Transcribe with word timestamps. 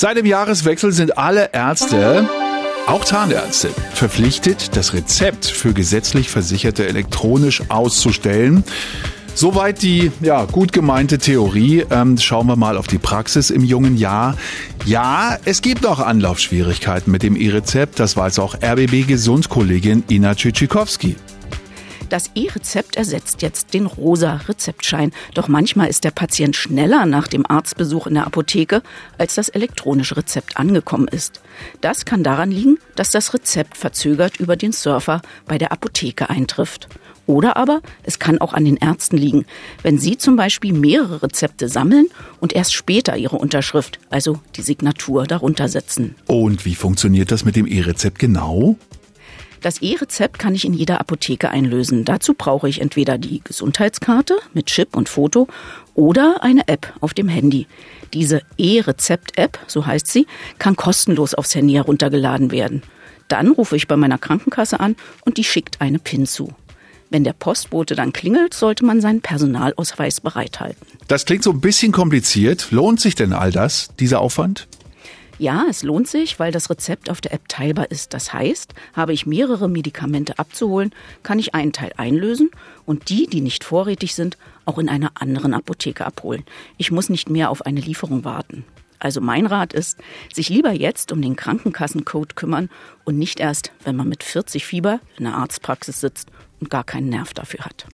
Seit 0.00 0.16
dem 0.16 0.26
Jahreswechsel 0.26 0.92
sind 0.92 1.18
alle 1.18 1.50
Ärzte, 1.52 2.28
auch 2.86 3.04
Zahnärzte, 3.04 3.70
verpflichtet, 3.94 4.76
das 4.76 4.94
Rezept 4.94 5.46
für 5.46 5.72
gesetzlich 5.72 6.30
Versicherte 6.30 6.86
elektronisch 6.86 7.64
auszustellen. 7.68 8.62
Soweit 9.34 9.82
die 9.82 10.12
ja, 10.20 10.44
gut 10.44 10.72
gemeinte 10.72 11.18
Theorie. 11.18 11.84
Ähm, 11.90 12.16
schauen 12.16 12.46
wir 12.46 12.54
mal 12.54 12.76
auf 12.76 12.86
die 12.86 12.98
Praxis 12.98 13.50
im 13.50 13.64
jungen 13.64 13.96
Jahr. 13.96 14.36
Ja, 14.86 15.36
es 15.44 15.62
gibt 15.62 15.84
auch 15.84 15.98
Anlaufschwierigkeiten 15.98 17.10
mit 17.10 17.24
dem 17.24 17.34
E-Rezept. 17.34 17.98
Das 17.98 18.16
weiß 18.16 18.38
auch 18.38 18.54
RBB-Gesundkollegin 18.62 20.04
Ina 20.08 20.36
Tschitschikowski. 20.36 21.16
Das 22.08 22.30
E-Rezept 22.34 22.96
ersetzt 22.96 23.42
jetzt 23.42 23.74
den 23.74 23.86
rosa 23.86 24.34
Rezeptschein. 24.48 25.12
Doch 25.34 25.48
manchmal 25.48 25.88
ist 25.88 26.04
der 26.04 26.10
Patient 26.10 26.56
schneller 26.56 27.04
nach 27.06 27.28
dem 27.28 27.44
Arztbesuch 27.48 28.06
in 28.06 28.14
der 28.14 28.26
Apotheke, 28.26 28.82
als 29.18 29.34
das 29.34 29.48
elektronische 29.48 30.16
Rezept 30.16 30.56
angekommen 30.56 31.08
ist. 31.08 31.40
Das 31.80 32.04
kann 32.04 32.22
daran 32.22 32.50
liegen, 32.50 32.78
dass 32.96 33.10
das 33.10 33.34
Rezept 33.34 33.76
verzögert 33.76 34.38
über 34.38 34.56
den 34.56 34.72
Surfer 34.72 35.20
bei 35.46 35.58
der 35.58 35.72
Apotheke 35.72 36.30
eintrifft. 36.30 36.88
Oder 37.26 37.58
aber 37.58 37.82
es 38.04 38.18
kann 38.18 38.38
auch 38.38 38.54
an 38.54 38.64
den 38.64 38.78
Ärzten 38.78 39.18
liegen, 39.18 39.44
wenn 39.82 39.98
sie 39.98 40.16
zum 40.16 40.36
Beispiel 40.36 40.72
mehrere 40.72 41.22
Rezepte 41.22 41.68
sammeln 41.68 42.06
und 42.40 42.54
erst 42.54 42.72
später 42.72 43.18
ihre 43.18 43.36
Unterschrift, 43.36 43.98
also 44.08 44.40
die 44.56 44.62
Signatur, 44.62 45.26
darunter 45.26 45.68
setzen. 45.68 46.14
Und 46.26 46.64
wie 46.64 46.74
funktioniert 46.74 47.30
das 47.30 47.44
mit 47.44 47.54
dem 47.54 47.66
E-Rezept 47.66 48.18
genau? 48.18 48.76
Das 49.60 49.82
E-Rezept 49.82 50.38
kann 50.38 50.54
ich 50.54 50.64
in 50.64 50.72
jeder 50.72 51.00
Apotheke 51.00 51.50
einlösen. 51.50 52.04
Dazu 52.04 52.34
brauche 52.34 52.68
ich 52.68 52.80
entweder 52.80 53.18
die 53.18 53.40
Gesundheitskarte 53.42 54.36
mit 54.54 54.66
Chip 54.66 54.96
und 54.96 55.08
Foto 55.08 55.48
oder 55.94 56.42
eine 56.42 56.68
App 56.68 56.92
auf 57.00 57.12
dem 57.12 57.28
Handy. 57.28 57.66
Diese 58.14 58.42
E-Rezept-App, 58.56 59.58
so 59.66 59.84
heißt 59.84 60.06
sie, 60.06 60.26
kann 60.58 60.76
kostenlos 60.76 61.34
aufs 61.34 61.54
Handy 61.54 61.74
heruntergeladen 61.74 62.50
werden. 62.50 62.82
Dann 63.26 63.48
rufe 63.48 63.76
ich 63.76 63.88
bei 63.88 63.96
meiner 63.96 64.18
Krankenkasse 64.18 64.80
an 64.80 64.96
und 65.24 65.36
die 65.36 65.44
schickt 65.44 65.80
eine 65.80 65.98
PIN 65.98 66.26
zu. 66.26 66.54
Wenn 67.10 67.24
der 67.24 67.32
Postbote 67.32 67.94
dann 67.94 68.12
klingelt, 68.12 68.54
sollte 68.54 68.84
man 68.84 69.00
seinen 69.00 69.22
Personalausweis 69.22 70.20
bereithalten. 70.20 70.86
Das 71.08 71.24
klingt 71.24 71.42
so 71.42 71.50
ein 71.50 71.60
bisschen 71.60 71.90
kompliziert. 71.90 72.68
Lohnt 72.70 73.00
sich 73.00 73.14
denn 73.14 73.32
all 73.32 73.50
das, 73.50 73.88
dieser 73.98 74.20
Aufwand? 74.20 74.68
Ja, 75.38 75.66
es 75.70 75.84
lohnt 75.84 76.08
sich, 76.08 76.40
weil 76.40 76.50
das 76.50 76.68
Rezept 76.68 77.08
auf 77.08 77.20
der 77.20 77.32
App 77.32 77.48
teilbar 77.48 77.92
ist. 77.92 78.12
Das 78.12 78.32
heißt, 78.32 78.74
habe 78.94 79.12
ich 79.12 79.24
mehrere 79.24 79.68
Medikamente 79.68 80.36
abzuholen, 80.38 80.92
kann 81.22 81.38
ich 81.38 81.54
einen 81.54 81.72
Teil 81.72 81.92
einlösen 81.96 82.50
und 82.86 83.08
die, 83.08 83.28
die 83.28 83.40
nicht 83.40 83.62
vorrätig 83.62 84.16
sind, 84.16 84.36
auch 84.64 84.78
in 84.78 84.88
einer 84.88 85.12
anderen 85.14 85.54
Apotheke 85.54 86.04
abholen. 86.04 86.44
Ich 86.76 86.90
muss 86.90 87.08
nicht 87.08 87.30
mehr 87.30 87.50
auf 87.50 87.64
eine 87.64 87.80
Lieferung 87.80 88.24
warten. 88.24 88.64
Also 88.98 89.20
mein 89.20 89.46
Rat 89.46 89.72
ist, 89.74 89.98
sich 90.32 90.48
lieber 90.48 90.72
jetzt 90.72 91.12
um 91.12 91.22
den 91.22 91.36
Krankenkassencode 91.36 92.34
kümmern 92.34 92.68
und 93.04 93.16
nicht 93.16 93.38
erst, 93.38 93.70
wenn 93.84 93.94
man 93.94 94.08
mit 94.08 94.24
40 94.24 94.66
Fieber 94.66 94.98
in 95.16 95.24
der 95.24 95.34
Arztpraxis 95.34 96.00
sitzt 96.00 96.30
und 96.58 96.68
gar 96.68 96.82
keinen 96.82 97.10
Nerv 97.10 97.32
dafür 97.32 97.64
hat. 97.64 97.86